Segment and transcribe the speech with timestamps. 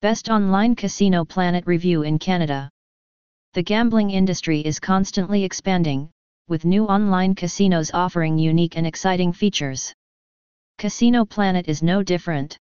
[0.00, 2.70] Best Online Casino Planet Review in Canada.
[3.54, 6.08] The gambling industry is constantly expanding,
[6.46, 9.92] with new online casinos offering unique and exciting features.
[10.78, 12.56] Casino Planet is no different.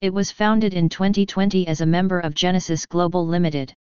[0.00, 3.72] It was founded in 2020 as a member of Genesis Global Limited.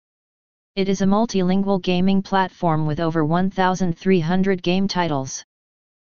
[0.74, 5.42] It is a multilingual gaming platform with over 1,300 game titles.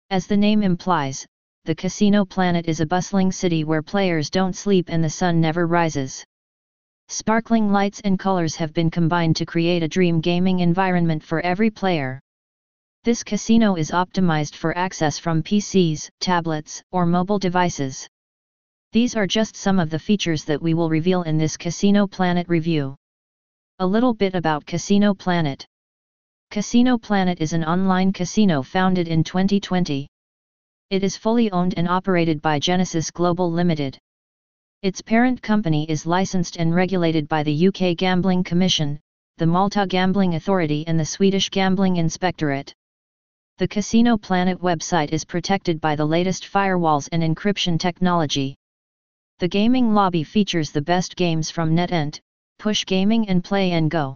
[0.09, 1.25] As the name implies,
[1.63, 5.65] the Casino Planet is a bustling city where players don't sleep and the sun never
[5.65, 6.25] rises.
[7.11, 11.71] Sparkling lights and colors have been combined to create a dream gaming environment for every
[11.71, 12.21] player.
[13.03, 18.07] This casino is optimized for access from PCs, tablets, or mobile devices.
[18.91, 22.47] These are just some of the features that we will reveal in this Casino Planet
[22.47, 22.95] review.
[23.79, 25.65] A little bit about Casino Planet.
[26.51, 30.07] Casino Planet is an online casino founded in 2020.
[30.91, 33.97] It is fully owned and operated by Genesis Global Limited.
[34.81, 38.97] Its parent company is licensed and regulated by the UK Gambling Commission,
[39.35, 42.73] the Malta Gambling Authority and the Swedish Gambling Inspectorate.
[43.57, 48.55] The Casino Planet website is protected by the latest firewalls and encryption technology.
[49.39, 52.21] The gaming lobby features the best games from NetEnt,
[52.57, 54.15] Push Gaming and Play'n GO.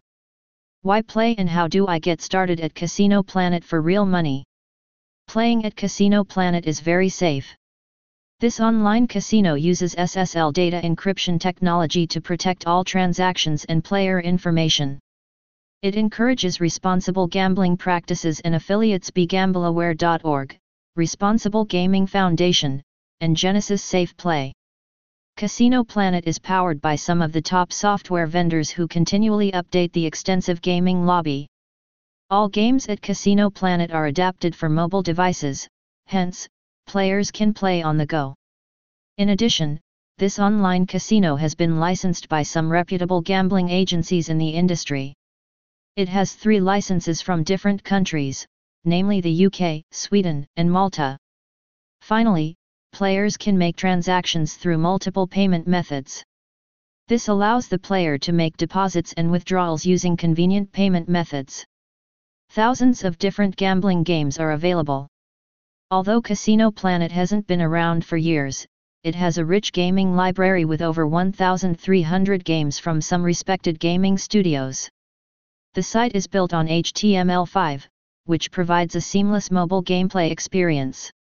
[0.82, 4.46] Why play and how do I get started at Casino Planet for real money?
[5.28, 7.54] Playing at Casino Planet is very safe.
[8.40, 15.00] This online casino uses SSL data encryption technology to protect all transactions and player information.
[15.82, 20.58] It encourages responsible gambling practices and affiliates BeGambleAware.org,
[20.96, 22.82] Responsible Gaming Foundation,
[23.20, 24.52] and Genesis Safeplay.
[25.36, 30.06] Casino Planet is powered by some of the top software vendors who continually update the
[30.06, 31.48] extensive gaming lobby.
[32.30, 35.68] All games at Casino Planet are adapted for mobile devices,
[36.06, 36.48] hence,
[36.86, 38.36] players can play on the go.
[39.18, 39.80] In addition,
[40.18, 45.14] this online casino has been licensed by some reputable gambling agencies in the industry.
[45.96, 48.46] It has three licenses from different countries,
[48.86, 51.18] namely the UK, Sweden, and Malta.
[52.02, 52.56] Finally,
[52.92, 56.24] players can make transactions through multiple payment methods.
[57.08, 61.66] This allows the player to make deposits and withdrawals using convenient payment methods.
[62.50, 65.08] Thousands of different gambling games are available.
[65.94, 68.66] Although Casino Planet hasn't been around for years,
[69.04, 74.90] it has a rich gaming library with over 1,300 games from some respected gaming studios.
[75.76, 77.86] The site is built on HTML5,
[78.26, 81.12] which provides a seamless mobile gameplay experience.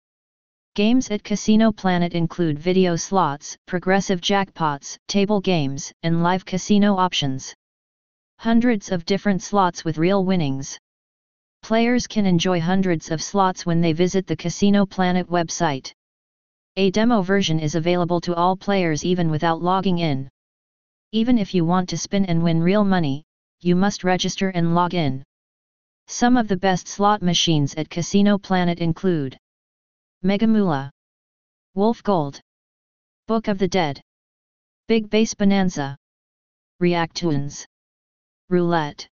[0.73, 7.53] Games at Casino Planet include video slots, progressive jackpots, table games, and live casino options.
[8.39, 10.79] Hundreds of different slots with real winnings.
[11.63, 15.93] Players can enjoy hundreds of slots when they visit the Casino Planet website.
[16.75, 20.27] A demo version is available to all players even without logging in.
[21.13, 23.23] Even if you want to spin and win real money,
[23.61, 25.23] you must register and log in.
[26.07, 29.37] Some of the best slot machines at Casino Planet include
[30.21, 30.91] Mega Moolah,
[31.75, 32.41] Wolf Gold,
[33.25, 34.01] Book of the Dead,
[34.89, 35.95] Big Bass Bonanza,
[36.81, 37.65] Reactoonz,
[38.49, 39.07] Roulette.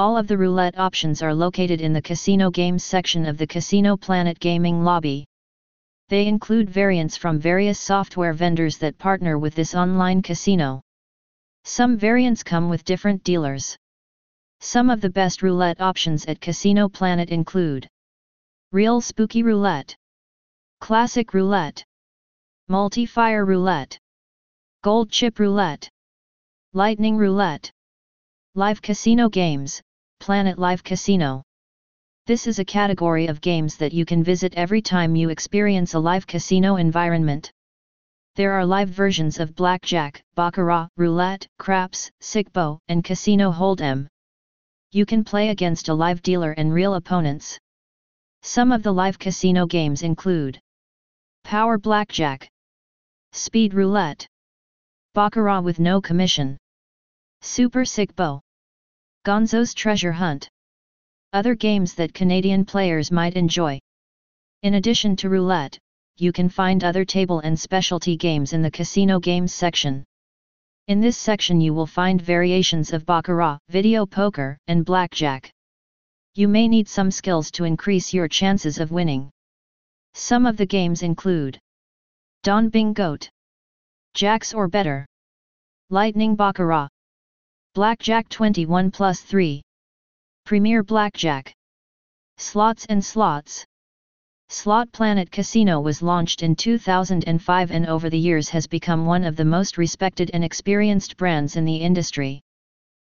[0.00, 3.98] All of the roulette options are located in the Casino Games section of the Casino
[3.98, 5.26] Planet Gaming lobby.
[6.08, 10.80] They include variants from various software vendors that partner with this online casino.
[11.64, 13.76] Some variants come with different dealers.
[14.60, 17.86] Some of the best roulette options at Casino Planet include
[18.72, 19.94] Real Spooky Roulette
[20.80, 21.84] Classic Roulette
[22.68, 23.98] Multi-Fire Roulette
[24.82, 25.90] Gold Chip Roulette
[26.72, 27.70] Lightning Roulette
[28.56, 29.80] Live Casino Games,
[30.20, 31.42] Planet Live Casino
[32.26, 35.98] This is a category of games that you can visit every time you experience a
[35.98, 37.50] live casino environment.
[38.36, 44.08] There are live versions of blackjack, baccarat, roulette, craps, sic-bo, and casino hold'em.
[44.92, 47.58] You can play against a live dealer and real opponents.
[48.42, 50.60] Some of the live casino games include
[51.44, 52.46] Power Blackjack.
[53.32, 54.28] Speed Roulette.
[55.14, 56.58] Baccarat with no commission.
[57.40, 58.42] Super Sic-bo.
[59.30, 60.48] Gonzo's Treasure Hunt.
[61.32, 63.78] Other games that Canadian players might enjoy.
[64.64, 65.78] In addition to roulette,
[66.16, 70.02] you can find other table and specialty games in the casino games section.
[70.88, 75.52] In this section you will find variations of baccarat, video poker, and blackjack.
[76.34, 79.30] You may need some skills to increase your chances of winning.
[80.14, 81.56] Some of the games include
[82.42, 83.30] Don Bing Goat,
[84.12, 85.06] Jacks or Better,
[85.88, 86.88] Lightning Baccarat,
[87.72, 89.62] Blackjack 21 plus 3,
[90.44, 91.52] Premier Blackjack,
[92.36, 93.64] Slots and Slots,
[94.48, 99.36] Slot Planet Casino was launched in 2005 and over the years has become one of
[99.36, 102.40] the most respected and experienced brands in the industry.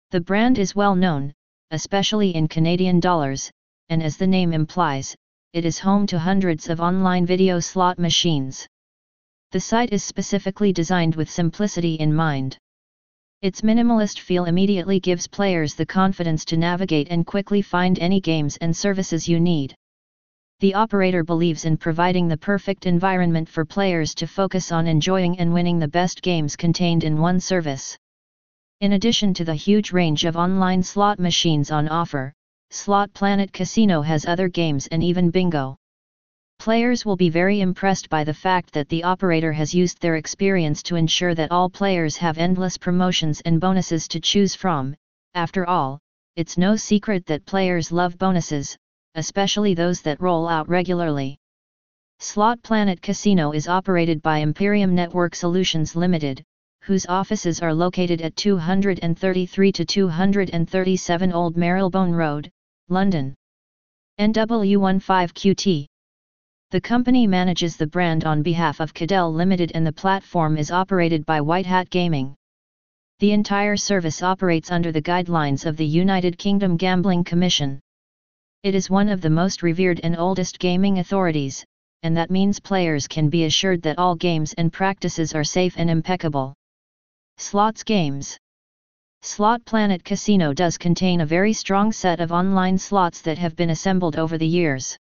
[0.09, 1.33] The brand is well known,
[1.69, 3.51] especially in Canadian dollars,
[3.89, 5.15] and as the name implies,
[5.53, 8.65] it is home to hundreds of online video slot machines.
[9.51, 12.57] The site is specifically designed with simplicity in mind.
[13.43, 18.57] Its minimalist feel immediately gives players the confidence to navigate and quickly find any games
[18.57, 19.75] and services you need.
[20.59, 25.53] The operator believes in providing the perfect environment for players to focus on enjoying and
[25.53, 27.95] winning the best games contained in one service.
[28.81, 32.33] In addition to the huge range of online slot machines on offer,
[32.71, 35.77] Slot Planet Casino has other games and even bingo.
[36.59, 40.83] Players will be very impressed by the fact that the operator has used their experience
[40.83, 44.95] to ensure that all players have endless promotions and bonuses to choose from.
[45.33, 45.99] After all,
[46.35, 48.77] it's no secret that players love bonuses,
[49.15, 51.37] especially those that roll out regularly.
[52.19, 56.43] Slot Planet Casino is operated by Imperium Network Solutions Limited,
[56.81, 62.49] whose offices are located at 233 to 237 Old Marylebone Road,
[62.89, 63.35] London.
[64.19, 65.85] NW15QT.
[66.69, 71.25] The company manages the brand on behalf of Cadell Limited and the platform is operated
[71.25, 72.35] by White Hat Gaming.
[73.19, 77.79] The entire service operates under the guidelines of the United Kingdom Gambling Commission.
[78.63, 81.63] It is one of the most revered and oldest gaming authorities,
[82.03, 85.89] and that means players can be assured that all games and practices are safe and
[85.89, 86.53] impeccable.
[87.37, 88.37] Slots Games
[89.21, 93.69] Slot Planet Casino does contain a very strong set of online slots that have been
[93.69, 94.97] assembled over the years.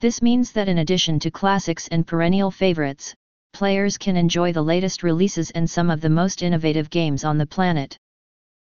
[0.00, 3.14] This means that in addition to classics and perennial favorites,
[3.54, 7.46] players can enjoy the latest releases and some of the most innovative games on the
[7.46, 7.96] planet.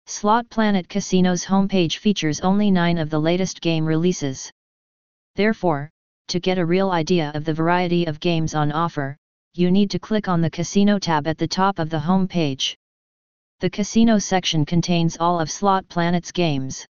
[0.07, 4.51] Slot Planet Casino's homepage features only 9 of the latest game releases.
[5.35, 5.91] Therefore,
[6.29, 9.15] to get a real idea of the variety of games on offer,
[9.53, 12.73] you need to click on the Casino tab at the top of the homepage.
[13.59, 16.87] The Casino section contains all of Slot Planet's games.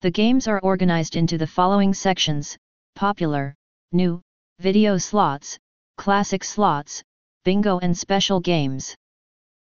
[0.00, 2.56] The games are organized into the following sections,
[2.94, 3.54] Popular,
[3.92, 4.20] New,
[4.58, 5.58] Video Slots,
[5.96, 7.02] Classic Slots,
[7.44, 8.94] Bingo and Special Games.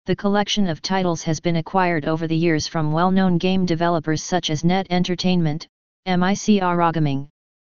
[0.06, 4.48] The collection of titles has been acquired over the years from well-known game developers such
[4.48, 5.68] as Net Entertainment,
[6.06, 6.62] MIC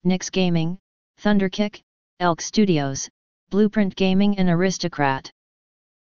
[0.03, 0.77] Nix Gaming,
[1.19, 1.81] Thunderkick,
[2.19, 3.09] Elk Studios,
[3.49, 5.31] Blueprint Gaming and Aristocrat.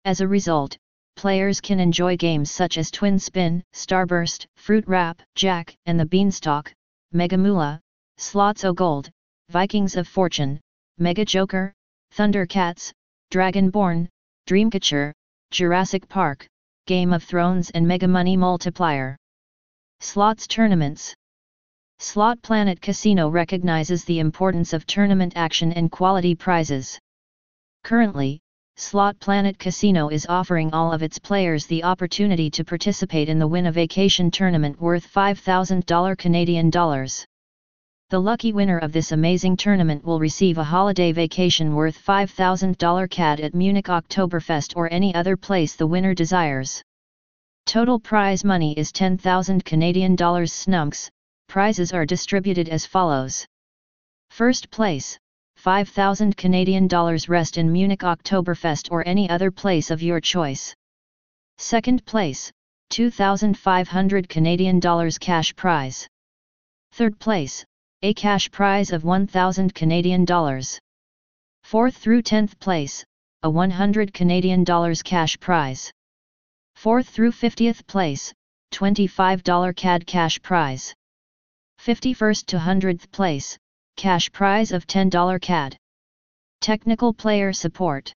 [0.03, 0.77] As a result,
[1.15, 6.73] players can enjoy games such as Twin Spin, Starburst, Fruit Warp, Jack and the Beanstalk,
[7.13, 7.79] Mega Moolah,
[8.17, 9.09] Slots O Gold,
[9.49, 10.59] Vikings of Fortune,
[10.97, 11.71] Mega Joker,
[12.11, 12.91] Thundercats,
[13.31, 14.07] Dragonborn,
[14.47, 15.13] Dreamcatcher,
[15.51, 16.47] Jurassic Park,
[16.87, 19.15] Game of Thrones and Mega Money Multiplier.
[19.99, 21.13] Slots Tournaments
[21.99, 26.99] Slot Planet Casino recognizes the importance of tournament action and quality prizes.
[27.83, 28.39] Currently,
[28.77, 33.47] Slot Planet Casino is offering all of its players the opportunity to participate in the
[33.47, 35.85] Win a Vacation tournament worth 5,000
[36.17, 37.25] Canadian dollars.
[38.11, 43.39] The lucky winner of this amazing tournament will receive a holiday vacation worth $5,000 CAD
[43.39, 46.83] at Munich Oktoberfest or any other place the winner desires.
[47.65, 51.09] Total prize money is 10,000 Canadian dollars snunks.
[51.47, 53.43] Prizes are distributed as follows.
[54.29, 55.17] First place,
[55.55, 60.75] 5,000 Canadian dollars rest in Munich Oktoberfest or any other place of your choice.
[61.57, 62.51] Second place,
[62.91, 66.07] 2,500 Canadian dollars cash prize.
[66.91, 67.65] Third place,
[68.01, 70.79] a cash prize of 1000 Canadian dollars.
[71.65, 73.03] 4th through 10th place,
[73.43, 75.91] a 100 Canadian dollars cash prize.
[76.77, 78.33] 4th through 50th place,
[78.73, 80.93] $25 CAD cash prize.
[81.79, 83.57] 51st to 100th place,
[83.95, 85.77] cash prize of $10 CAD.
[86.61, 88.13] Technical player support.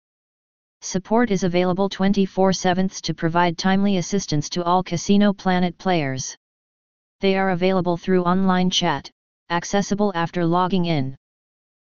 [0.82, 6.36] Support is available 24/7 to provide timely assistance to all Casino Planet players.
[7.22, 9.10] They are available through online chat,
[9.50, 11.16] accessible after logging in.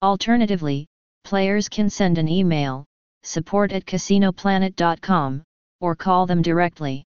[0.02, 0.88] Alternatively,
[1.24, 2.86] players can send an email,
[3.24, 5.44] support at casinoplanet.com,
[5.80, 7.04] or call them directly.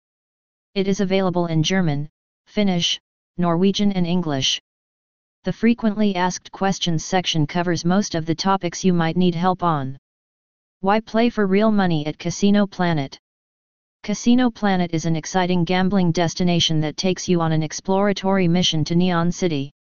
[0.74, 2.08] It is available in German,
[2.46, 3.00] Finnish,
[3.36, 4.60] Norwegian and English.
[5.44, 9.96] The frequently asked questions section covers most of the topics you might need help on.
[10.80, 13.18] Why play for real money at Casino Planet?
[14.02, 18.94] Casino Planet is an exciting gambling destination that takes you on an exploratory mission to
[18.94, 19.72] Neon City.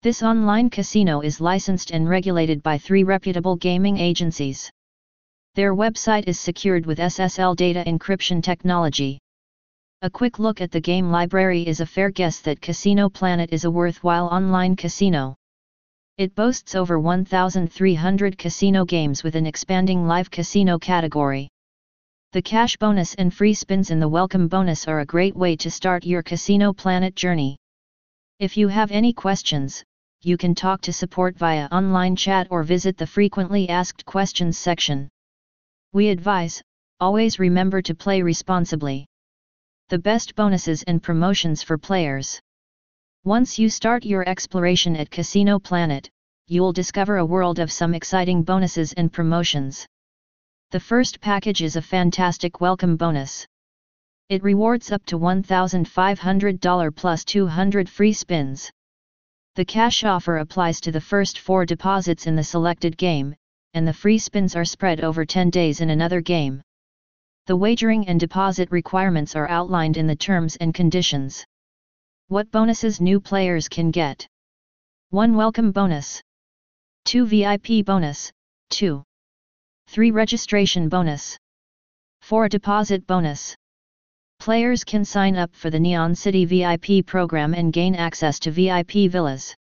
[0.00, 4.70] This online casino is licensed and regulated by three reputable gaming agencies.
[5.56, 9.18] Their website is secured with SSL data encryption technology.
[10.02, 13.64] A quick look at the game library is a fair guess that Casino Planet is
[13.64, 15.34] a worthwhile online casino.
[16.16, 21.48] It boasts over 1,300 casino games with an expanding live casino category.
[22.30, 25.72] The cash bonus and free spins in the welcome bonus are a great way to
[25.72, 27.56] start your Casino Planet journey.
[28.38, 29.82] If you have any questions,
[30.22, 35.08] you can talk to support via online chat or visit the frequently asked questions section.
[35.92, 36.60] We advise,
[36.98, 39.06] always remember to play responsibly.
[39.90, 42.40] The best bonuses and promotions for players.
[43.24, 46.10] Once you start your exploration at Casino Planet,
[46.48, 49.86] you'll discover a world of some exciting bonuses and promotions.
[50.72, 53.46] The first package is a fantastic welcome bonus.
[54.28, 58.70] It rewards up to $1,500 plus 200 free spins.
[59.58, 63.34] The cash offer applies to the first four deposits in the selected game,
[63.74, 66.62] and the free spins are spread over 10 days in another game.
[67.46, 71.44] The wagering and deposit requirements are outlined in the terms and conditions.
[72.28, 74.28] What bonuses new players can get?
[75.10, 76.22] 1 Welcome bonus.
[77.06, 78.30] 2 VIP bonus,
[78.70, 79.02] 2.
[79.88, 81.36] 3 Registration bonus.
[82.20, 83.56] 4 Deposit bonus.
[84.38, 89.10] Players can sign up for the Neon City VIP program and gain access to VIP
[89.10, 89.54] villas.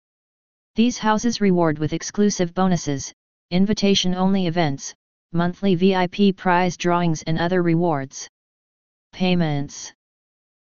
[0.75, 3.13] These houses reward with exclusive bonuses,
[3.51, 4.93] invitation-only events,
[5.33, 8.29] monthly VIP prize drawings and other rewards.
[9.13, 9.93] Payments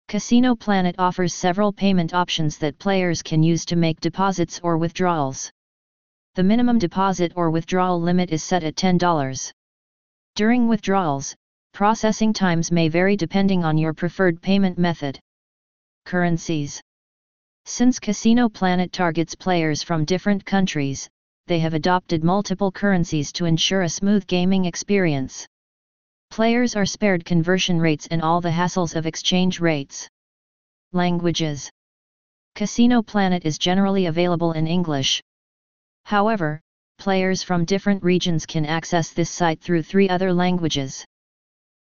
[0.08, 5.50] Casino Planet offers several payment options that players can use to make deposits or withdrawals.
[6.36, 9.52] The minimum deposit or withdrawal limit is set at $10.
[10.36, 11.34] During withdrawals,
[11.76, 15.20] processing times may vary depending on your preferred payment method.
[16.06, 16.80] Currencies
[17.66, 21.06] Since Casino Planet targets players from different countries,
[21.48, 25.46] they have adopted multiple currencies to ensure a smooth gaming experience.
[26.30, 30.08] Players are spared conversion rates and all the hassles of exchange rates.
[30.94, 31.68] Languages
[32.54, 35.20] Casino Planet is generally available in English,
[36.06, 36.62] However,
[36.96, 41.04] players from different regions can access this site through three other languages.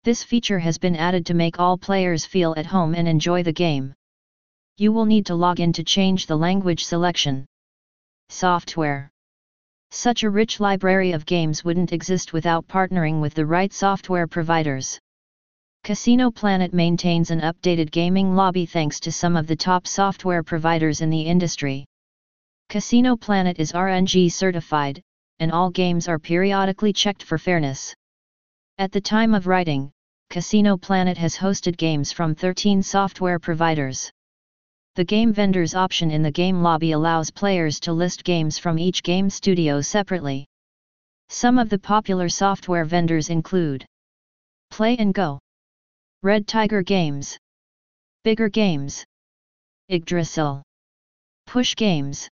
[0.02, 3.52] This feature has been added to make all players feel at home and enjoy the
[3.52, 3.92] game.
[4.78, 7.44] You will need to log in to change the language selection.
[8.30, 9.10] Software
[9.90, 14.98] Such a rich library of games wouldn't exist without partnering with the right software providers.
[15.84, 21.02] Casino Planet maintains an updated gaming lobby thanks to some of the top software providers
[21.02, 21.84] in the industry.
[22.70, 25.02] Casino Planet is RNG certified,
[25.40, 27.94] and all games are periodically checked for fairness.
[28.80, 29.92] At the time of writing,
[30.30, 34.10] Casino Planet has hosted games from 13 software providers.
[34.94, 39.02] The game vendors option in the game lobby allows players to list games from each
[39.02, 40.46] game studio separately.
[41.28, 43.84] Some of the popular software vendors include
[44.72, 45.38] Play'n GO,
[46.22, 47.36] Red Tiger Games,
[48.24, 49.04] Bigger Games,
[49.90, 50.62] Yggdrasil,
[51.44, 52.30] Push Games.